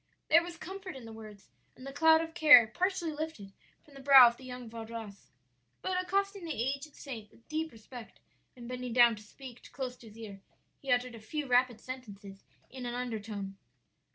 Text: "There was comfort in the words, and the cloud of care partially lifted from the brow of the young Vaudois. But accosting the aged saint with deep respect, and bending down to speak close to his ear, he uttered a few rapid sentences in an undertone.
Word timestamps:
"There 0.29 0.41
was 0.41 0.57
comfort 0.57 0.95
in 0.95 1.05
the 1.05 1.13
words, 1.13 1.47
and 1.75 1.85
the 1.85 1.93
cloud 1.93 2.21
of 2.21 2.33
care 2.33 2.65
partially 2.65 3.11
lifted 3.11 3.53
from 3.85 3.93
the 3.93 3.99
brow 3.99 4.25
of 4.27 4.35
the 4.35 4.43
young 4.43 4.67
Vaudois. 4.67 5.27
But 5.83 6.01
accosting 6.01 6.43
the 6.43 6.55
aged 6.59 6.95
saint 6.95 7.29
with 7.29 7.47
deep 7.47 7.71
respect, 7.71 8.19
and 8.55 8.67
bending 8.67 8.93
down 8.93 9.15
to 9.17 9.21
speak 9.21 9.71
close 9.71 9.95
to 9.97 10.07
his 10.07 10.17
ear, 10.17 10.41
he 10.81 10.91
uttered 10.91 11.13
a 11.13 11.19
few 11.19 11.45
rapid 11.45 11.79
sentences 11.79 12.43
in 12.67 12.87
an 12.87 12.95
undertone. 12.95 13.57